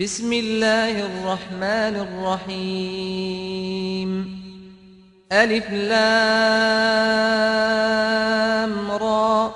[0.00, 1.96] بسم الله الرحمن
[2.42, 4.10] الرحيم.
[5.32, 5.90] ألف لام
[8.90, 9.54] را.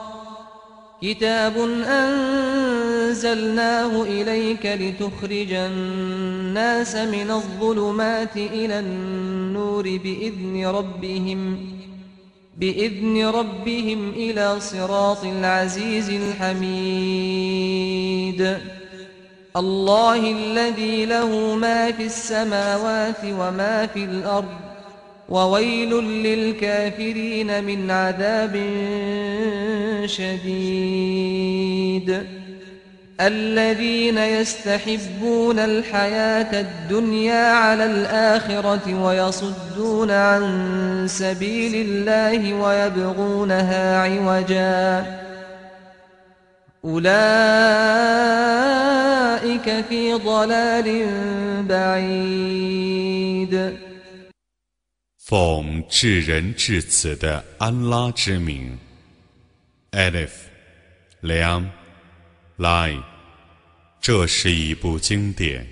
[1.02, 3.22] كتاب أنزلناه
[4.02, 11.70] إليك لتخرج الناس من الظلمات إلى النور بإذن ربهم
[12.58, 17.18] بإذن ربهم إلى صراط العزيز الحميد.
[19.58, 24.54] الله الذي له ما في السماوات وما في الأرض
[25.28, 28.56] وويل للكافرين من عذاب
[30.06, 31.38] شديد.
[33.20, 45.27] الذين يستحبون الحياة الدنيا على الآخرة ويصدون عن سبيل الله ويبغونها عوجا.
[46.83, 47.13] أولئك
[49.89, 50.87] في ضلال
[51.67, 53.53] بعيد
[55.17, 58.77] 奉至仁至慈的安拉之名，
[59.91, 60.31] Alif，
[61.21, 61.69] 良，
[62.57, 63.01] Line，
[64.01, 65.65] 这是一部经典，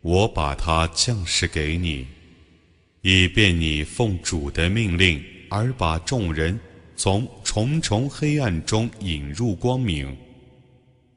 [0.00, 2.06] 我把它降示给你，
[3.02, 6.58] 以便你奉主的命令而把众人
[6.96, 10.13] 从 重重黑暗中引入光明，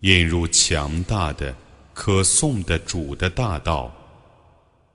[0.03, 1.53] 引入强大的、
[1.92, 3.92] 可颂的主的大道。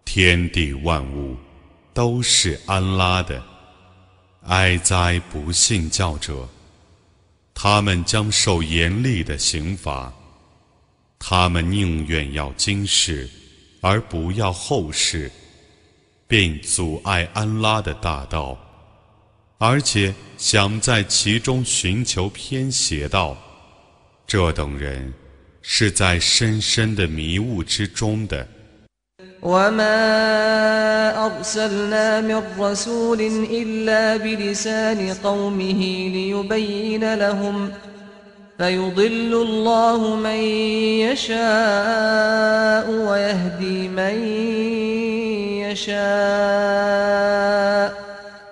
[0.06, 1.36] 天地万物。
[1.94, 3.44] 都是安拉的，
[4.44, 6.48] 哀哉不信教者！
[7.54, 10.12] 他们将受严厉的刑罚。
[11.20, 13.30] 他们宁愿要今世，
[13.82, 15.30] 而不要后世，
[16.26, 18.58] 并阻碍安拉的大道，
[19.58, 23.38] 而且想在其中寻求偏邪道。
[24.26, 25.14] 这等人
[25.62, 28.48] 是在深深的迷雾之中的。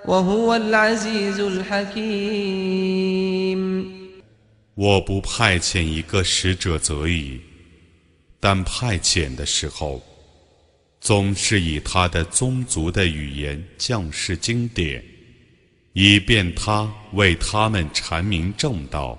[0.05, 2.77] وهو العزيز الحكيم
[4.75, 7.39] 我不派遣一个使者则已，
[8.39, 10.03] 但派遣的时候。
[10.99, 15.01] 总是以他的宗族的语言降世经典，
[15.93, 19.17] 以便他为他们阐明正道，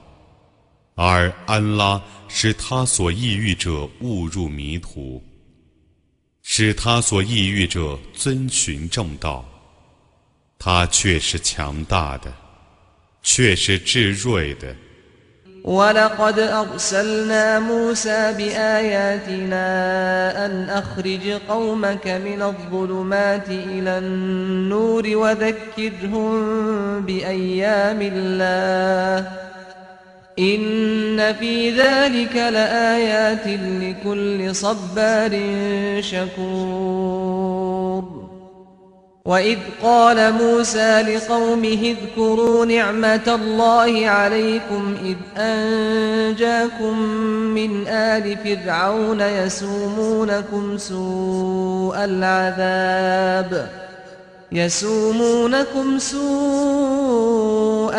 [0.97, 5.23] 而安拉使他所抑郁者误入迷途，
[6.43, 9.49] 使他所抑郁者遵循正道，
[10.63, 12.33] 他却是强大的，
[13.23, 14.75] 却是至睿的。
[15.65, 19.67] ولقد أرسلنا موسى بآياتنا
[20.47, 26.31] أن أخرج قومك من الظلمات إلى النور وذكرهم
[27.07, 29.33] بأيام الله
[30.39, 33.47] إن في ذلك لآيات
[33.83, 35.33] لكل صبار
[36.01, 38.12] شكور
[39.26, 47.00] وإذ قال موسى لقومه اذكروا نعمة الله عليكم إذ أنجاكم
[47.56, 53.70] من آل فرعون يسومونكم سوء العذاب
[54.52, 56.22] يسومونكم سوء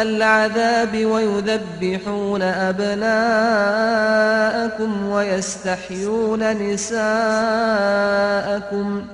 [0.02, 3.08] العذاب ويذبحون أبناءكم
[5.08, 7.04] ويستحيون نساءكم
[9.10, 9.13] ۖ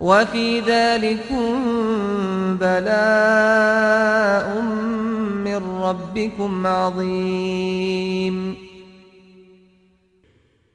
[0.00, 4.62] وفي ذلكم بلاء
[5.44, 8.56] من ربكم عظيم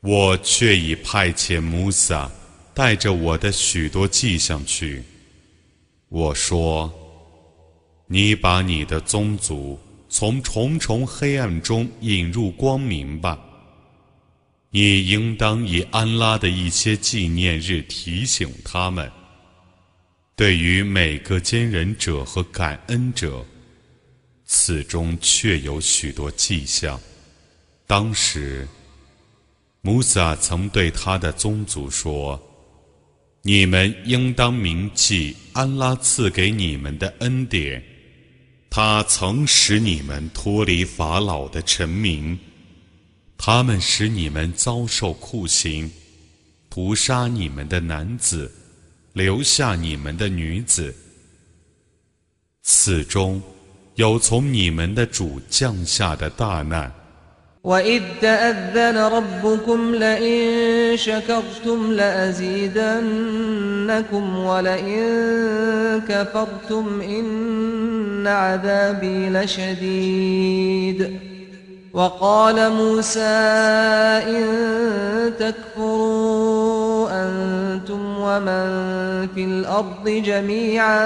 [0.01, 2.29] 我却已派遣穆萨
[2.75, 5.01] 带着我的许多迹象去。
[6.09, 13.39] 我说：“你把你的宗族从重重黑暗中引入光明吧。”
[14.72, 19.10] 你应当以安拉的一些纪念日提醒他们。
[20.36, 23.44] 对于每个坚忍者和感恩者，
[24.46, 26.98] 此中确有许多迹象。
[27.86, 28.66] 当时，
[29.80, 32.40] 穆萨曾对他的宗族说
[33.42, 37.82] ：“你们应当铭记安拉赐给你们的恩典，
[38.70, 42.38] 他曾使你们脱离法老的臣民。”
[43.39, 45.91] 他们使你们遭受酷刑，
[46.69, 48.51] 屠杀你们的男子，
[49.13, 50.95] 留下你们的女子。
[52.63, 53.41] 此中
[53.95, 56.91] 有从你们的主降下的大难，
[57.63, 63.15] وإذ تأذن ربكم لئن شكرتم لأزيدنكم
[64.37, 70.99] ولئن كفرتم إن عذابي لشديد
[71.93, 73.19] وقال موسى
[74.27, 74.43] إن
[75.39, 78.67] تكفروا أنتم ومن
[79.33, 80.99] في الأرض جميعا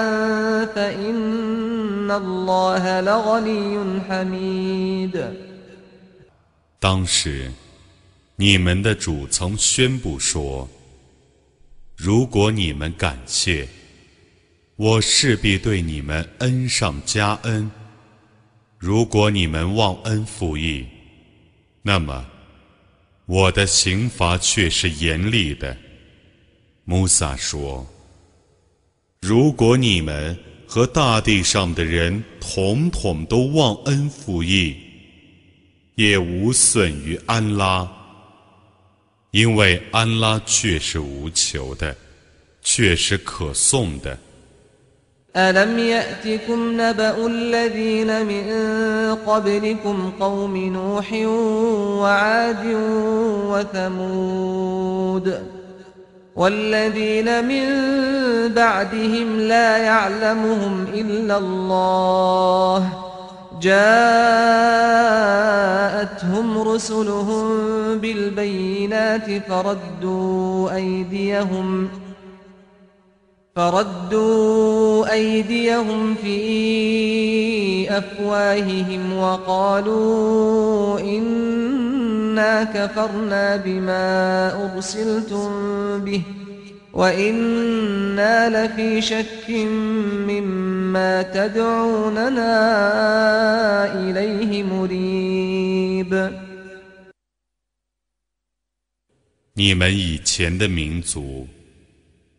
[0.66, 5.14] فإن الله لغني حميد
[6.80, 7.52] 当时，
[8.36, 13.68] 你们的主曾宣布说：“如果你们感谢，
[14.76, 17.70] 我势必对你们恩上加恩；
[18.77, 20.85] 如果你们忘恩负义，
[21.81, 22.25] 那么
[23.25, 25.75] 我的刑罚却是严厉的。”
[26.85, 27.87] 穆萨说
[29.21, 30.37] ：“如果你们
[30.67, 34.75] 和大地上的人统统都忘恩负义，”
[35.95, 37.89] 也无损于安拉，
[39.31, 41.95] 因为安拉却是无求的，
[42.61, 44.19] 却是可颂的。
[45.37, 48.45] ألم يأتكم نبأ الذين من
[49.27, 51.13] قبلكم قوم نوح
[52.01, 52.77] وعاد
[53.49, 55.39] وثمود
[56.35, 57.65] والذين من
[58.53, 62.89] بعدهم لا يعلمهم إلا الله
[63.61, 64.17] جاءتهم
[66.61, 67.47] رسلهم
[67.97, 71.89] بالبينات فردوا أيديهم
[73.56, 85.48] فردوا أيديهم في أفواههم وقالوا إنا كفرنا بما أرسلتم
[86.04, 86.22] به
[86.92, 89.50] وإنا لفي شك
[90.28, 92.52] مما تدعوننا
[93.94, 96.30] إليه مريب
[99.52, 101.46] 你们以前的民族，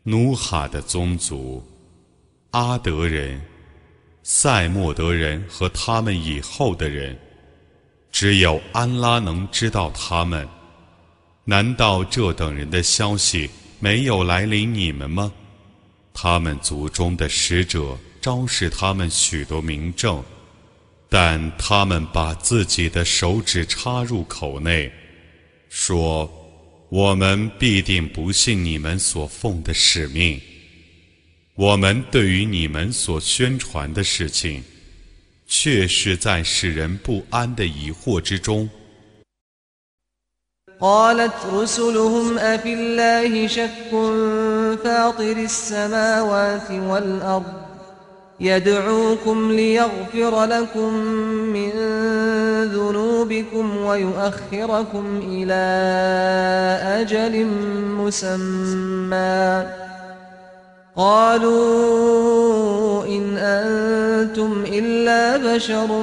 [0.09, 1.61] 努哈的宗族，
[2.53, 3.43] 阿德人、
[4.23, 7.19] 塞莫德人和他们以后的人，
[8.13, 10.49] 只有安拉能知道他们。
[11.43, 13.51] 难道这等人的消息？
[13.81, 15.33] 没有来临你们吗？
[16.15, 20.23] 他们族中的使者昭示他们许多明证，
[21.09, 24.91] 但他们把自己的手指插入口内，
[25.69, 26.31] 说
[26.90, 30.40] ：“我们必定不信你们所奉的使命。
[31.56, 34.64] 我们对于你们所宣传的事情，
[35.48, 38.70] 却是在使人不安的疑惑之中。”
[40.82, 43.92] قالت رسلهم أفي الله شك
[44.84, 47.65] فاطر السماوات والأرض
[48.41, 50.95] يدعوكم ليغفر لكم
[51.53, 51.71] من
[52.65, 55.55] ذنوبكم ويؤخركم إلى
[57.01, 57.47] أجل
[57.91, 59.67] مسمى.
[60.97, 61.57] قالوا
[63.07, 66.03] إن أنتم إلا بشر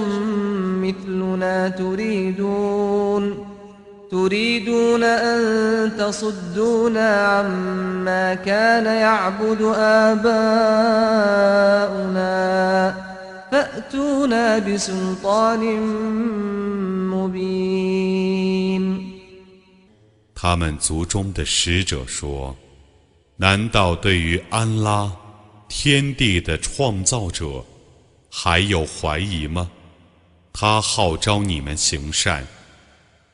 [0.81, 3.52] مثلنا تريدون.
[4.12, 10.38] تريدون أن تصدونا عما كان يعبد آباؤنا
[13.52, 15.62] فأتونا بسلطان
[17.10, 18.84] مبين
[20.34, 25.12] 他们族中的使者说：“难道对于安拉，
[25.68, 27.64] 天地的创造者，
[28.30, 29.70] 还有怀疑吗？
[30.52, 32.47] 他号召你们行善。”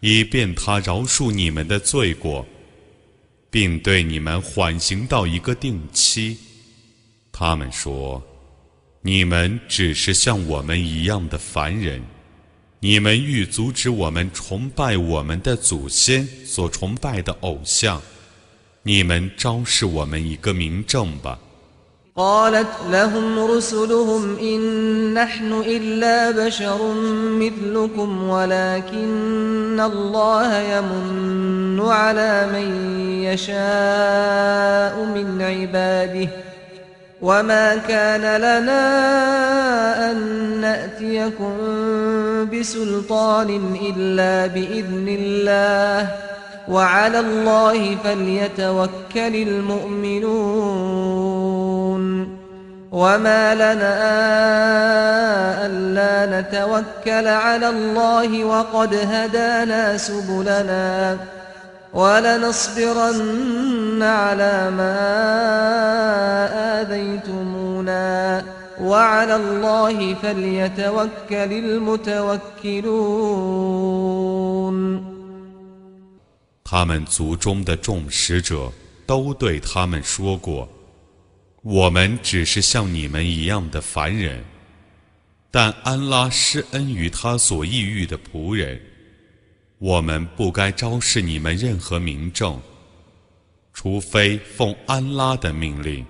[0.01, 2.45] 以便他饶恕你们的罪过，
[3.51, 6.37] 并对你们缓刑到一个定期。
[7.31, 8.21] 他们说
[9.01, 12.01] ：“你们只是像我们一样的凡人，
[12.79, 18.01] 你们欲阻止我们崇拜我们的祖先所崇拜的偶像，
[18.83, 21.39] 你们昭示我们一个明证吧。”
[22.19, 35.41] قالت لهم رسلهم إن نحن إلا بشر مثلكم ولكن الله يمن على من يشاء من
[35.41, 36.29] عباده
[37.21, 38.81] وما كان لنا
[40.11, 40.17] أن
[40.61, 41.53] نأتيكم
[42.53, 46.09] بسلطان إلا بإذن الله
[46.69, 50.79] وعلى الله فليتوكل المؤمنون.
[52.91, 53.95] وما لنا
[55.65, 61.17] ألا نتوكل على الله وقد هدانا سبلنا
[61.93, 64.99] ولنصبرن على ما
[66.81, 68.43] آذيتمونا.
[68.81, 72.79] وعلى الله فليتوكل المتوكلون.
[76.71, 78.71] 他们族中的众使者
[79.07, 80.69] 都对他们说过
[81.63, 84.45] ：“我们只是像你们一样的凡人，
[85.49, 88.79] 但安拉施恩于他所抑郁的仆人。
[89.79, 92.61] 我们不该昭示你们任何明证，
[93.73, 96.05] 除非奉安拉的命令。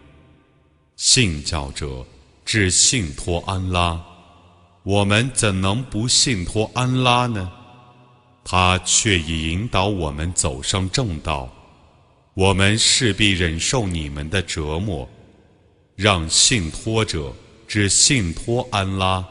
[0.97, 2.05] 信教者
[2.43, 3.97] 只信托安拉，
[4.83, 7.49] 我们怎能不信托安拉呢？”
[8.51, 11.47] 他却已引导我们走上正道，
[12.33, 15.07] 我们势必忍受你们的折磨，
[15.95, 17.31] 让信托者
[17.67, 19.23] 只信托安拉。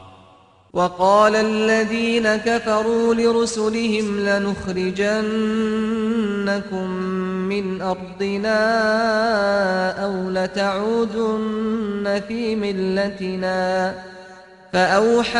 [14.74, 15.38] فأوحى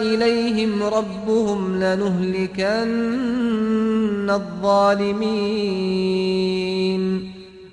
[0.00, 2.74] إليهم ربهم لنهلكن
[4.30, 5.44] الظالمين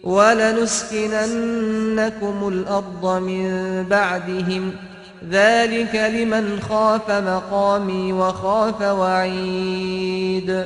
[0.04, 1.28] ولنسكننكم
[2.48, 4.74] الأرض من بعدهم
[5.30, 10.66] ذلك لمن خاف مقامي وخاف وعيد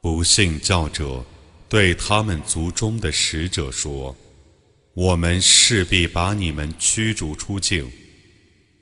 [0.00, 1.24] 不信教者
[1.68, 4.14] 对他们族中的使者说：“
[4.94, 7.90] 我们势必把你们驱逐出境。”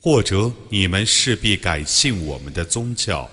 [0.03, 3.29] 或者你们势必改信我们的宗教，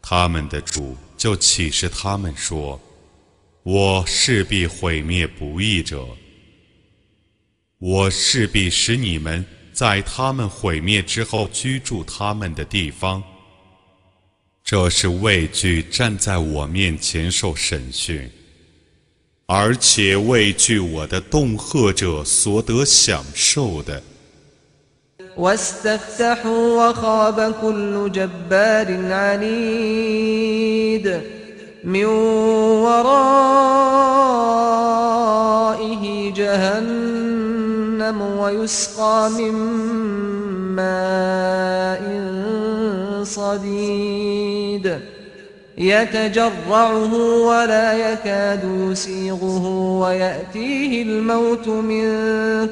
[0.00, 2.80] 他们的主就启示他们说
[3.62, 6.08] ：“我势必毁灭不义者，
[7.78, 13.22] 我势必使你们在他们毁灭之后居住他们的地方。”
[14.64, 18.30] 这是畏惧站在我面前受审讯，
[19.44, 24.02] 而且畏惧我的恫吓者所得享受的。
[25.36, 30.54] واستفتحوا وخاب كل جبار عنيد
[31.84, 32.04] من
[32.84, 33.44] ورائه
[36.32, 39.54] جهنم ويسقى من
[40.76, 42.04] ماء
[43.22, 45.13] صديد
[45.77, 47.13] يتجرعه
[47.47, 49.67] ولا يكاد يسيغه
[49.99, 52.03] ويأتيه الموت من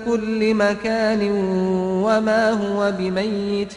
[0.05, 1.31] كل مكان
[2.03, 3.73] وما هو بميت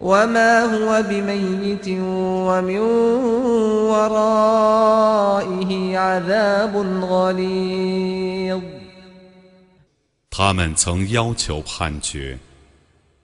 [0.00, 2.78] وما هو بميت ومن
[3.90, 8.62] ورائه عذاب غليظ
[10.30, 12.38] 他们曾要求判决，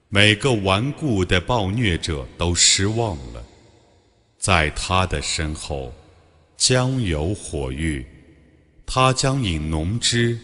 [0.09, 3.43] 每个顽固的暴虐者都失望了。
[4.38, 5.92] 在他的身后，
[6.56, 8.06] 将有火狱，
[8.86, 10.38] 他将饮浓汁，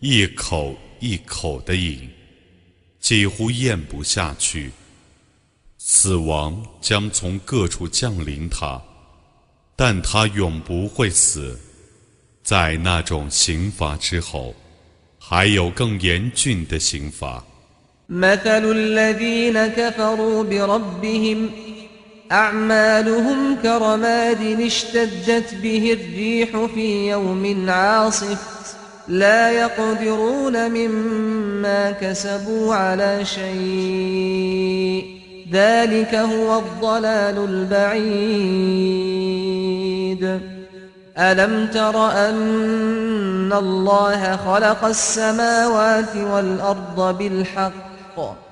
[0.00, 2.08] 一口一口的饮，
[3.00, 4.70] 几乎咽不下去。
[5.78, 8.80] 死亡将从各处降临他，
[9.74, 11.58] 但他永不会死。
[12.44, 14.54] 在那种刑罚之后，
[15.18, 17.44] 还有更严峻的刑罚。
[22.32, 28.38] أعمالهم كرماد اشتدت به الريح في يوم عاصف.
[29.08, 35.06] لا يقدرون مما كسبوا على شيء.
[35.52, 38.62] ذلك هو الضلال البعيد.
[41.18, 48.51] ألم تر أن الله خلق السماوات والأرض بالحق؟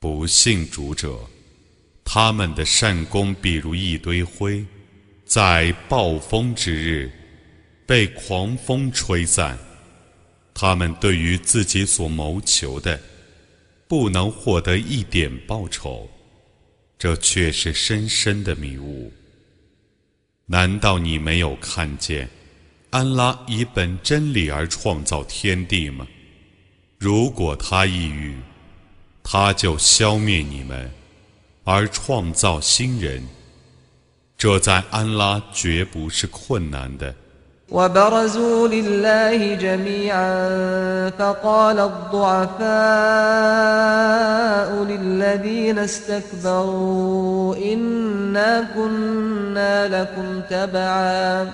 [0.00, 1.18] 不信主者，
[2.02, 4.64] 他们的善功比如一堆灰，
[5.26, 7.12] 在暴风之日
[7.84, 9.58] 被狂风吹散。
[10.54, 12.98] 他们对于自己所谋求的，
[13.86, 16.08] 不能获得一点报酬。
[17.02, 19.12] 这却是深深的迷雾。
[20.46, 22.28] 难道你没有看见，
[22.90, 26.06] 安拉以本真理而创造天地吗？
[26.98, 28.36] 如果他抑郁，
[29.20, 30.88] 他就消灭你们，
[31.64, 33.20] 而创造新人。
[34.38, 37.12] 这在安拉绝不是困难的。
[37.72, 40.48] وبرزوا لله جميعا
[41.18, 42.62] فقال الضعفاء
[44.84, 51.50] للذين استكبروا إنا كنا لكم تبعا.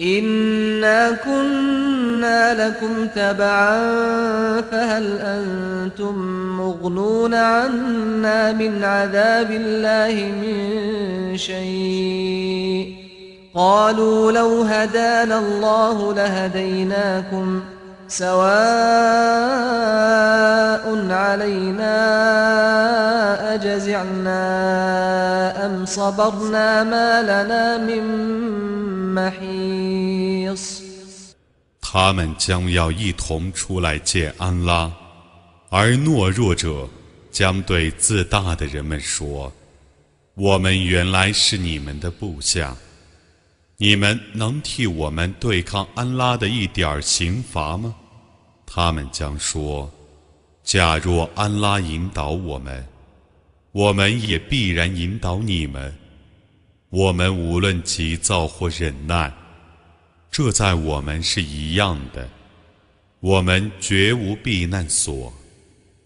[0.00, 3.80] إنا كنا لكم تبعا
[4.60, 6.14] فهل أنتم
[6.58, 12.99] مغنون عنا من عذاب الله من شيء؟
[13.53, 17.63] قالوا لو هدانا الله لهديناكم
[18.07, 18.35] سواء
[21.11, 21.95] علينا
[23.55, 24.45] أجزعنا
[25.65, 28.03] أم صبرنا ما لنا من
[29.15, 30.85] محيص
[31.81, 34.91] 他们将要一同出来见安拉，
[35.69, 36.89] 而懦弱者
[37.31, 42.75] 将对自大的人们说：“我们原来是你们的部下，
[43.82, 47.94] 你们能替我们对抗安拉的一点儿刑罚吗？”
[48.66, 49.90] 他们将说
[50.62, 52.86] ：“假若安拉引导我们，
[53.72, 55.96] 我们也必然引导你们。
[56.90, 59.32] 我们无论急躁或忍耐，
[60.30, 62.28] 这在我们是一样的。
[63.20, 65.32] 我们绝无避难所。”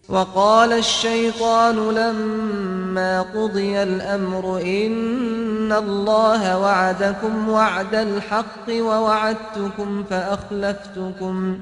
[0.09, 11.59] وقال الشيطان لما قضي الأمر إن الله وعدكم وعد الحق ووعدتكم فأخلفتكم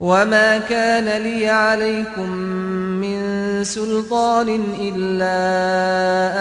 [0.00, 2.30] وما كان لي عليكم
[3.00, 3.20] من
[3.64, 5.38] سلطان إلا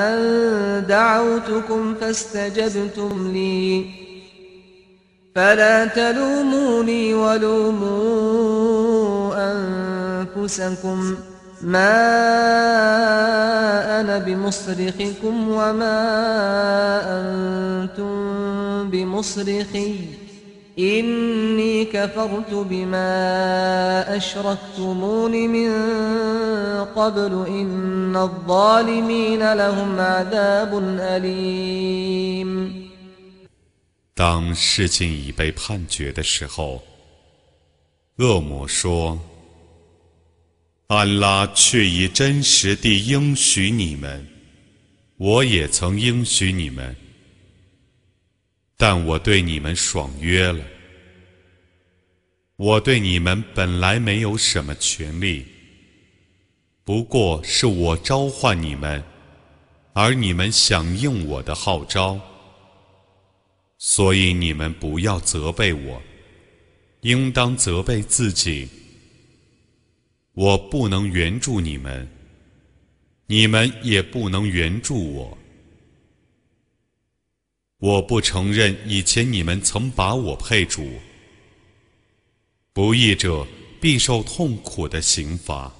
[0.10, 3.86] أن دعوتكم فاستجبتم لي.
[5.36, 8.48] فلا تلوموني ولوموا
[10.37, 11.17] أنفسكم
[11.63, 11.93] ما
[14.01, 15.99] أنا بمصرخكم وما
[17.21, 18.13] أنتم
[18.91, 19.95] بمصرخي
[20.79, 25.71] إني كفرت بما أشركتمون من
[26.85, 32.83] قبل إن الظالمين لهم عذاب أليم
[34.15, 36.83] 当事情已被判决的时候，
[38.19, 39.19] 恶魔说：“
[40.88, 44.26] 安拉却已真实地应许你们，
[45.18, 46.96] 我也曾应许你们，
[48.78, 50.64] 但我对你们爽约了。
[52.56, 55.46] 我对你们本来没有什么权利，
[56.86, 59.04] 不过是我召唤你们，
[59.92, 62.18] 而你们响应我的号召。”
[63.78, 66.02] 所以你们不要责备我，
[67.02, 68.68] 应当责备自己。
[70.37, 72.09] 我不能援助你们，
[73.27, 75.39] 你们也不能援助我。
[77.79, 80.87] 我不承认以前你们曾把我配主。
[82.73, 83.47] 不义者
[83.81, 85.73] 必受痛苦的刑罚。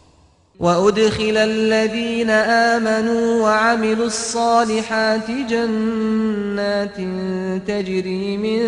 [0.59, 6.97] وأدخل الذين آمنوا وعملوا الصالحات جنات
[7.67, 8.61] تجري من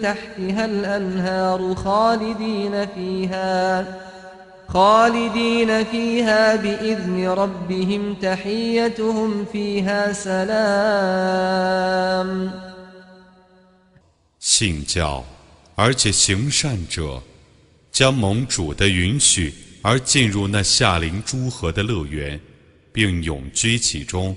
[0.00, 3.84] تحتها الأنهار خالدين فيها
[4.68, 11.70] خالدين فيها بإذن ربهم تحيتهم فيها سلام
[14.40, 15.24] 信教，
[15.74, 17.22] 而且行善者，
[17.92, 19.54] 将盟主的允许。
[19.86, 22.40] 而进入那夏临诸河的乐园，
[22.90, 24.34] 并永居其中。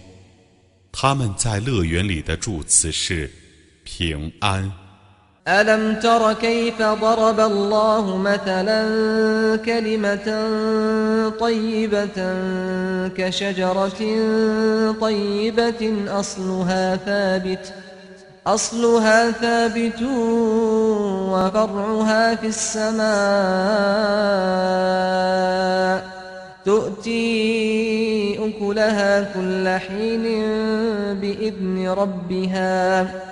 [0.92, 3.32] 他们在乐园里的祝词是
[3.86, 4.70] 平安。
[5.49, 8.87] ألم تر كيف ضرب الله مثلا
[9.57, 10.49] كلمة
[11.41, 12.35] طيبة
[13.17, 14.01] كشجرة
[15.01, 17.73] طيبة أصلها ثابت
[18.47, 20.03] أصلها ثابت
[21.33, 23.03] وفرعها في السماء
[26.65, 30.23] تؤتي أكلها كل حين
[31.21, 33.32] بإذن ربها.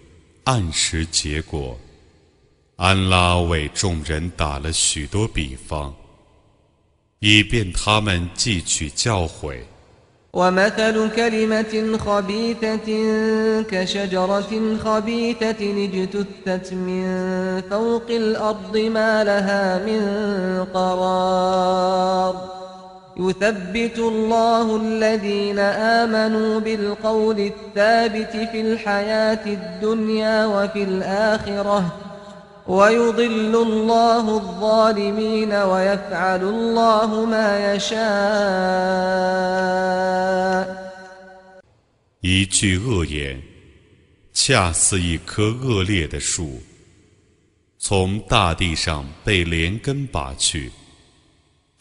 [0.50, 1.76] 按时结果。
[2.76, 5.94] 安拉为众人打了许多比方，
[7.20, 9.60] 以便他们汲取教诲。
[10.32, 12.88] ومثل كلمة خبيثة
[13.62, 22.32] كشجرة خبيثة اجتثت من فوق الأرض ما لها من قرار
[23.16, 31.96] يثبت الله الذين آمنوا بالقول الثابت في الحياة الدنيا وفي الآخرة
[32.66, 38.06] ويضل الله الظالمين ويفعل الله ما يشاء
[42.20, 43.40] 一句恶言，
[44.34, 46.60] 恰似一棵恶劣的树，
[47.78, 50.72] 从大地上被连根拔去。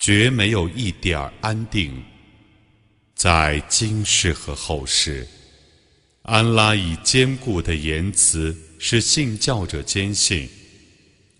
[0.01, 2.03] 绝没有一点儿安定。
[3.15, 5.29] 在今世和后世，
[6.23, 10.49] 安拉以坚固的言辞使信教者坚信，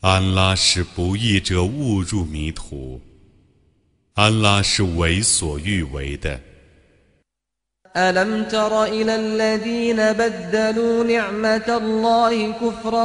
[0.01, 3.01] 安拉使不义者误入迷途，
[4.13, 6.39] 安拉是为所欲为的。
[7.97, 13.05] ألم تر إلى الذين بدلوا نعمة الله كفرا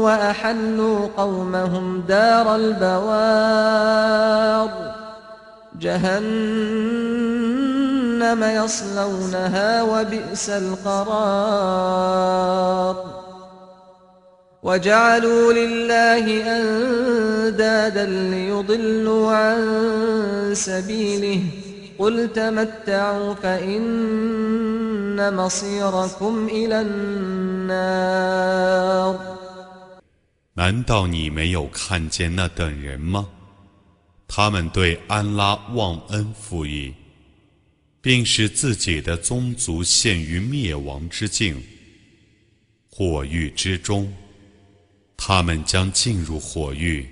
[0.00, 3.36] وأحلوا قومهم دار البوار؟
[5.80, 6.24] جهنم
[8.44, 12.06] يصلونها وبئس القرار.
[14.62, 19.58] وجعلوا لله أندادا ليضلوا عن
[20.52, 21.65] سبيله.
[30.54, 33.28] 难道你没有看见那等人吗？
[34.28, 36.92] 他们对安拉忘恩负义，
[38.00, 41.62] 并使自己的宗族陷于灭亡之境，
[42.90, 44.12] 火狱之中，
[45.16, 47.08] 他们将进入火狱，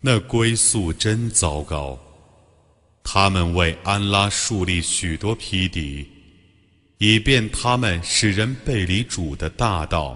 [0.00, 1.98] 那归宿真糟糕。
[3.10, 6.06] 他们为安拉树立许多批底，
[6.98, 10.14] 以便他们使人背离主的大道。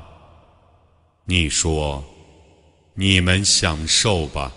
[1.24, 2.04] 你说，
[2.94, 4.52] 你们享受吧，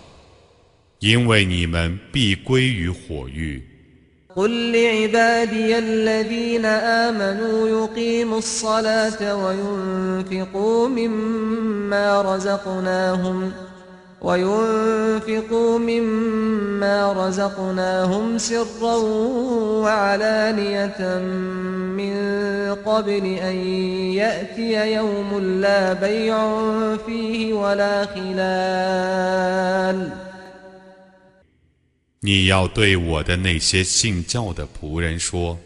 [0.98, 3.66] 因为你们必归于火狱。
[14.21, 18.95] وينفقوا مما رزقناهم سرا
[19.81, 21.19] وعلانية
[21.97, 22.13] من
[22.85, 23.55] قبل أن
[24.13, 26.37] يأتي يوم لا بيع
[26.97, 30.11] فيه ولا خلال
[32.23, 35.57] 你要对我的那些信教的仆人说，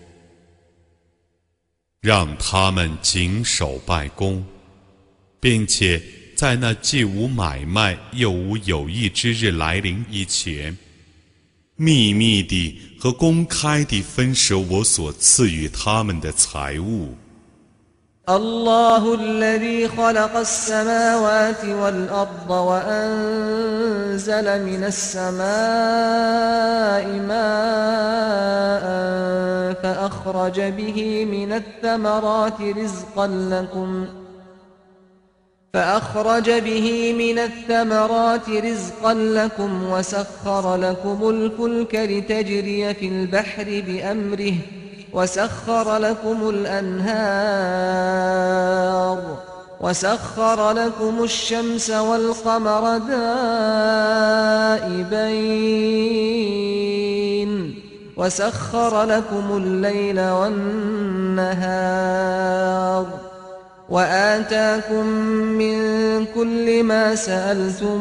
[2.00, 4.46] 让他们谨守拜功，
[5.42, 6.02] 并且。
[6.40, 10.78] 在那既无买卖又无有益之日来临以前，
[11.78, 17.16] 秘密地和公开地分舍我所赐予他们的财物。
[29.84, 34.08] فأخرج به من الثمرات رزقا لكم
[39.93, 44.55] وسخر لكم الفلك لتجري في البحر بأمره
[45.13, 47.11] وسخر لكم الأنهار
[49.81, 53.31] وسخر لكم الشمس والقمر دائبين
[58.17, 61.71] وسخر لكم الليل والنهار
[63.90, 65.06] وآتاكم
[65.62, 65.76] من
[66.26, 67.96] كل ما سألتموه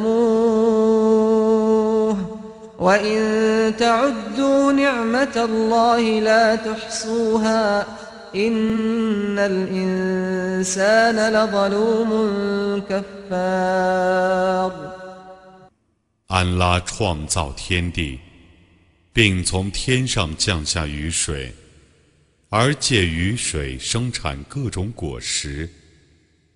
[2.79, 7.87] وإن تعدوا نعمة الله لا تحصوها
[8.35, 12.11] إن الإنسان لظلوم
[12.89, 14.73] كفار
[16.27, 18.19] 安拉创造天地，
[19.13, 21.55] 并从天上降下雨水，
[22.49, 25.69] 而借雨水生产各种果实。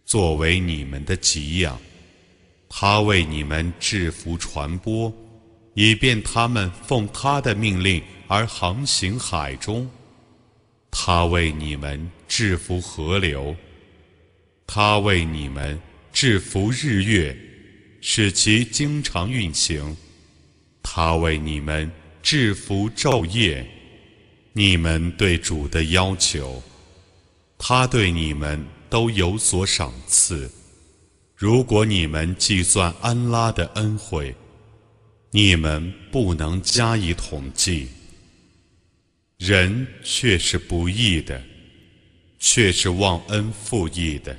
[0.06, 1.80] 作为你们的给养，
[2.70, 5.12] 他为你们制服传播，
[5.74, 9.90] 以便他们奉他的命令而航行海中。
[10.92, 13.56] 他为你们制服河流，
[14.68, 15.80] 他为你们
[16.12, 17.36] 制服日月，
[18.02, 19.96] 使其经常运行。
[20.84, 21.90] 他为你们
[22.22, 23.66] 制服昼夜。
[24.56, 26.62] 你们对主的要求，
[27.58, 28.64] 他对你们。
[28.93, 30.51] 都有所赏赐。
[31.35, 34.35] 如果你们计算安拉的恩惠，
[35.31, 37.89] 你们不能加以统计。
[39.39, 41.41] 人却是不义的，
[42.41, 44.37] 却是忘恩负义的。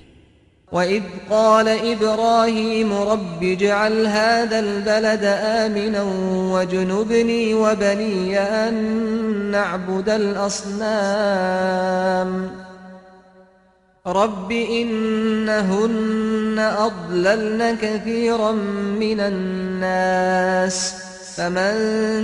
[0.72, 6.04] وإذ قال إبراهيم رب اجعل هذا البلد آمنا
[6.54, 8.74] واجنبني وبني أن
[9.52, 11.12] نعبد الأصنام
[14.08, 18.52] رب إنهن أضللن كثيرا
[19.00, 20.96] من الناس
[21.36, 21.74] فمن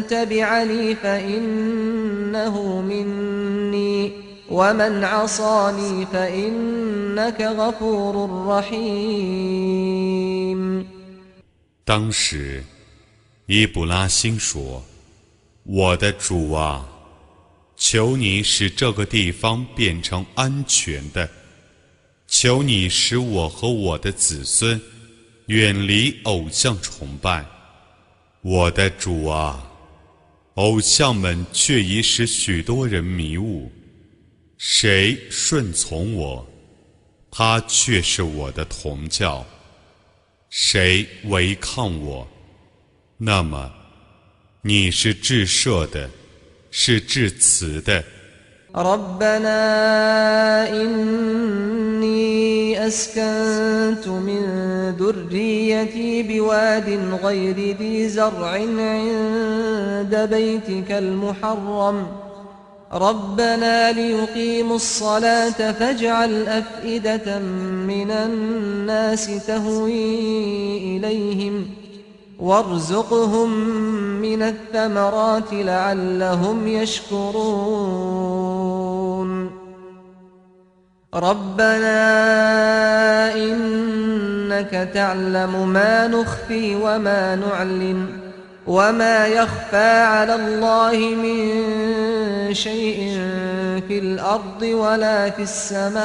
[0.07, 4.11] تبعني فإنه مني
[4.49, 9.85] ومن عصاني فإنك غفور رحيم
[11.85, 12.63] 当时，
[13.45, 16.87] 伊布拉欣说：“我的主啊，
[17.77, 21.29] 求你使这个地方变成安全的，
[22.30, 24.80] 求你使我和我的子孙
[25.46, 27.44] 远离偶像崇拜。
[28.40, 29.68] 我的主啊，
[30.54, 33.70] 偶像们却已使许多人迷雾。”
[34.56, 36.46] 谁顺从我，
[37.30, 39.44] 他却是我的同教；
[40.50, 42.28] 谁违抗我，
[43.16, 43.72] 那么
[44.62, 46.08] 你是至赦的，
[46.70, 48.04] 是至慈的。
[48.76, 49.62] ربنا
[50.82, 52.20] إني
[52.86, 54.42] أسكنت من
[54.98, 62.06] ذريتي بواد غير ذي زرع عند بيتك المحرم.
[62.92, 67.38] ربنا ليقيموا الصلاة فاجعل أفئدة
[67.88, 71.79] من الناس تهوي إليهم ۖ.
[72.40, 73.50] وارزقهم
[74.20, 78.50] من الثمرات لعلهم يشكرون.
[81.14, 82.00] ربنا
[83.34, 88.06] إنك تعلم ما نخفي وما نعلن
[88.66, 93.20] وما يخفى على الله من شيء
[93.88, 96.00] في الأرض ولا في السماء.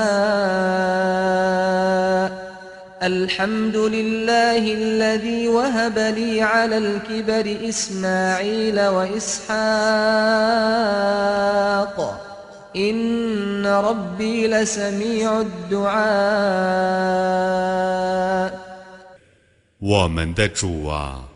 [3.02, 9.56] الحمد لله الذي وهب لي على الكبر إسماعيل وإسحاق
[12.76, 16.60] إن ربي لسميع الدعاء
[19.78, 21.26] 我们的主啊，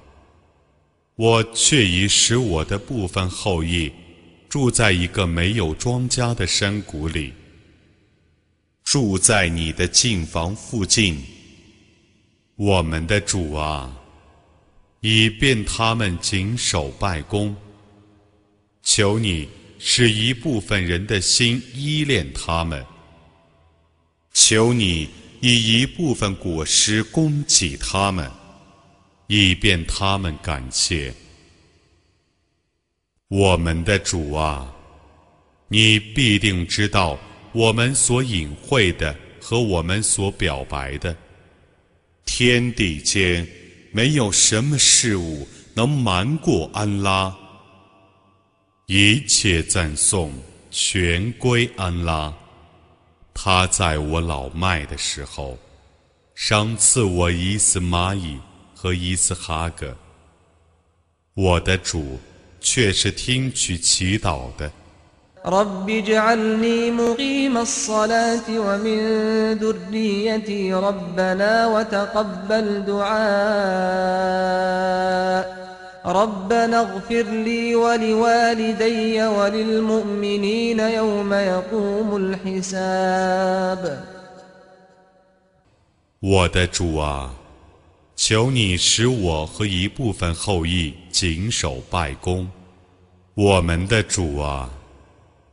[1.16, 3.90] 我却已使我的部分后裔
[4.50, 7.32] 住在一个没有庄稼的山谷里，
[8.84, 11.24] 住在你的近房附近。
[12.59, 13.89] 我们的主啊，
[14.99, 17.55] 以便他们谨守拜功。
[18.83, 22.85] 求你使一部分人的心依恋他们。
[24.33, 25.07] 求你
[25.39, 28.29] 以一部分果实供给他们，
[29.27, 31.13] 以便他们感谢。
[33.29, 34.69] 我们的主啊，
[35.69, 37.17] 你必定知道
[37.53, 41.15] 我们所隐晦的和我们所表白的。
[42.31, 43.45] 天地间
[43.91, 47.35] 没有什么事物能瞒过安拉。
[48.85, 50.31] 一切赞颂
[50.69, 52.31] 全归安拉。
[53.33, 55.57] 他在我老迈的时候，
[56.35, 58.37] 赏赐我伊斯玛仪
[58.75, 59.97] 和伊斯哈格。
[61.33, 62.19] 我的主。
[62.61, 64.69] 却是听取祈祷的。
[65.46, 68.98] رب اجعلني مقيم الصلاة ومن
[69.52, 73.14] ذريتي ربنا وتقبل دعاء
[76.06, 83.98] ربنا اغفر لي ولوالدي وللمؤمنين يوم يقوم الحساب
[86.20, 87.34] 我的主啊，
[88.16, 92.50] 求你使我和一部分后裔谨守拜功，
[93.34, 94.70] 我们的主啊，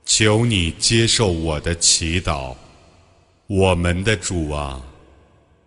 [0.07, 2.55] 求你接受我的祈祷，
[3.49, 4.81] 我们的主啊，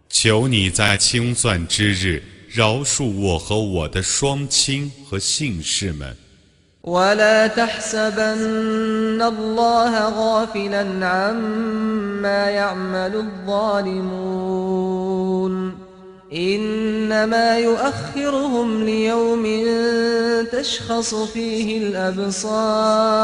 [0.08, 6.16] 求你在清算之日饶恕我和我的双亲和姓氏们。
[16.34, 19.66] إنما يؤخرهم ليوم
[20.52, 23.20] تشخص فيه الأبصار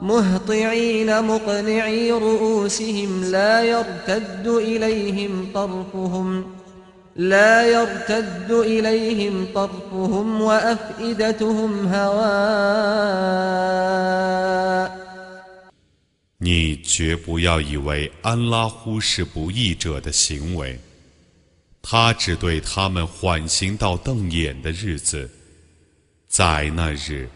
[0.00, 6.44] مهطعين مقنعي رؤوسهم لا يرتد إليهم طرفهم
[7.16, 13.38] لا يرتد إليهم طرفهم وأفئدتهم هواء
[16.40, 20.78] 你绝不要以为安拉忽视不义者的行为，
[21.82, 25.28] 他只对他们缓刑到瞪眼的日子，
[26.28, 27.28] 在那日，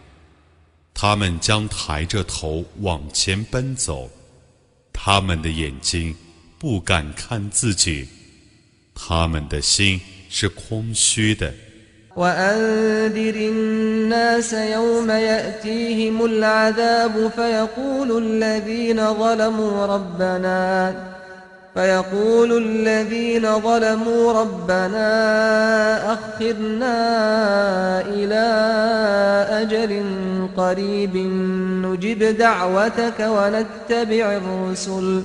[0.93, 4.09] 他们将抬着头往前奔走，
[4.93, 6.15] 他们的眼睛
[6.57, 8.07] 不敢看自己，
[8.95, 11.53] 他们的心是空虚的。
[12.15, 20.93] وأنذر الناس يوم يأتيهم العذاب فيقول الذين ظلموا ربنا
[21.73, 25.07] فيقول الذين ظلموا ربنا
[26.13, 26.97] أخرنا
[28.01, 28.45] إلى
[29.49, 30.03] أجل
[30.57, 31.17] قريب
[31.85, 35.21] نجب دعوتك ونتبع الرسل.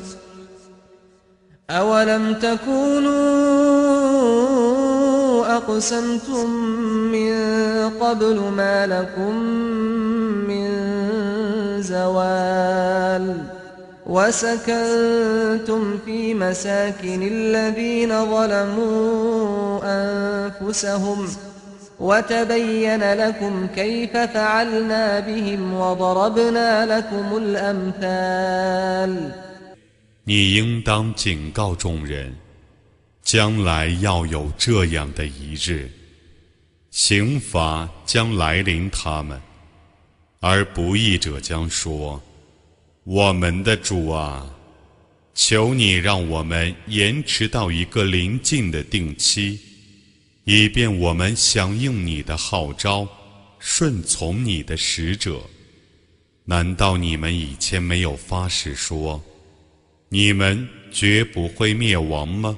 [1.71, 3.89] أولم تكونوا
[5.48, 6.50] أقسمتم
[7.12, 7.34] من
[7.90, 9.36] قبل ما لكم
[10.48, 10.68] من
[11.82, 13.44] زوال
[14.06, 21.28] وسكنتم في مساكن الذين ظلموا أنفسهم
[22.00, 29.32] وتبين لكم كيف فعلنا بهم وضربنا لكم الأمثال
[30.26, 32.34] 你应当警告众人，
[33.29, 35.91] 将来要有这样的一日，
[36.91, 39.39] 刑罚将来临他们，
[40.41, 42.23] 而不义者将说
[43.05, 44.51] ：“我们的主啊，
[45.35, 49.61] 求你让我们延迟到一个临近的定期，
[50.45, 53.07] 以便我们响应你的号召，
[53.59, 55.39] 顺从你的使者。
[56.47, 59.23] 难道你们以前没有发誓说？”
[60.09, 62.57] 你们绝不会灭亡吗？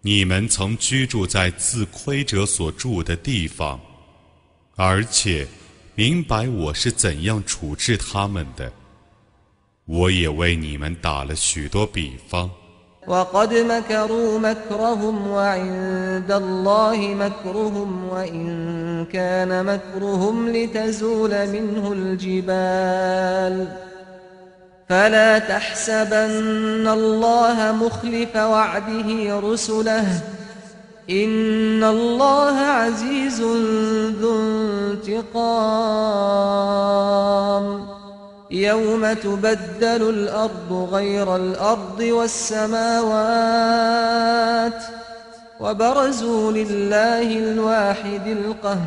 [0.00, 3.80] 你们曾居住在自亏者所住的地方，
[4.76, 5.46] 而且
[5.96, 8.72] 明白我是怎样处置他们的。
[9.84, 12.48] 我也为你们打了许多比方。
[24.88, 30.20] فلا تحسبن الله مخلف وعده رسله.
[31.10, 33.40] إن الله عزيز
[34.20, 35.48] ذو انتقام.
[38.50, 43.12] يوم تبدل الأرض غير الأرض والسماوات
[45.60, 48.78] وبرزوا لله الواحد القهار.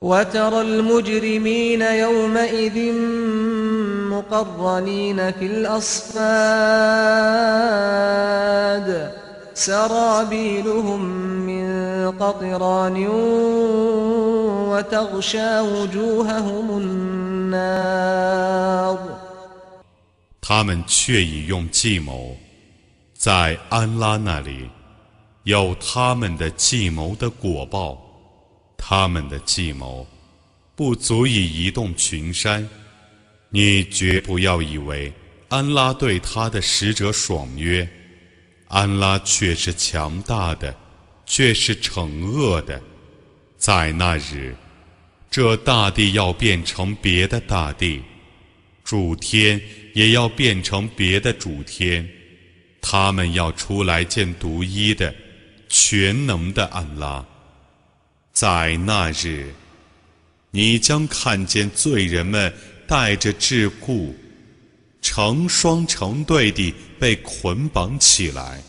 [0.00, 2.92] وترى المجرمين يومئذ
[4.12, 6.16] مقرنين في الأصفاد
[9.54, 11.00] سرابيلهم
[11.48, 11.66] من
[12.10, 13.06] قطران
[14.70, 18.16] وتغشى وجوههم النار
[20.42, 22.36] 他们却已用计谋，
[23.14, 24.70] 在安拉那里
[25.42, 27.98] 有他们的计谋的果报。
[28.83, 30.05] 他们的计谋
[30.75, 32.67] 不足以移动群山，
[33.49, 35.13] 你绝不要以为
[35.49, 37.87] 安拉对他的使者爽约，
[38.67, 40.75] 安拉却是强大的，
[41.27, 42.81] 却是惩恶的。
[43.55, 44.55] 在那日，
[45.29, 48.01] 这大地要变成别的大地，
[48.83, 49.61] 主天
[49.93, 52.09] 也要变成别的主天，
[52.81, 55.13] 他们要出来见独一的、
[55.69, 57.23] 全能的安拉。
[58.33, 59.53] 在那日，
[60.51, 62.51] 你将看见罪人们
[62.87, 64.13] 带着桎梏，
[65.01, 68.61] 成双成对地被捆绑起来，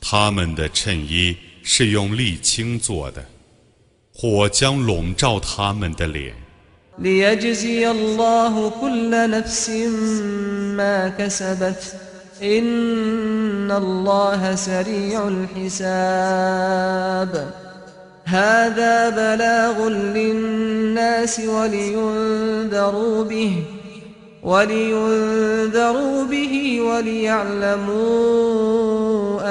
[0.00, 3.24] 他们的衬衣是用沥青做的，
[4.14, 6.34] 火将笼罩他们的脸。
[18.25, 23.63] هذا بلاغ للناس ولينذروا به
[24.43, 28.01] ولينذروا به وليعلموا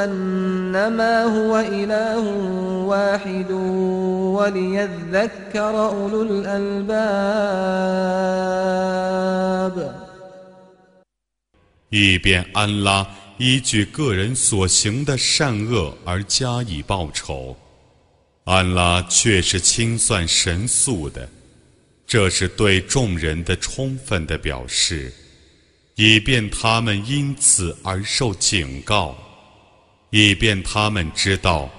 [0.05, 2.19] أنما هو إله
[2.87, 3.51] واحد
[4.37, 7.61] وليذكر أولو الألباب
[11.91, 13.05] 以便安拉
[13.37, 17.57] 依据个人所行的善恶而加以报酬。
[18.46, 21.28] 安拉却是清算神速的，
[22.06, 25.12] 这是对众人的充分的表示，
[25.96, 29.18] 以便他们因此而受警告，
[30.12, 31.72] 以便他们知道，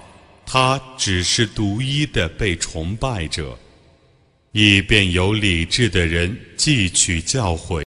[0.44, 3.56] 他只是独一的被崇拜者，
[4.50, 7.84] 以便有理智的人汲取教诲。